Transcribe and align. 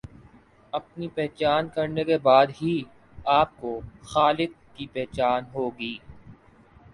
اپنی 0.73 1.07
پہچان 1.07 1.67
کرنے 1.69 2.03
کے 2.03 2.17
بعد 2.19 2.47
ہی 2.61 2.73
آپ 3.31 3.49
کو 3.57 3.79
خالق 4.03 4.51
کی 4.75 4.87
پہچان 4.93 5.43
ہوگی۔ 5.53 5.97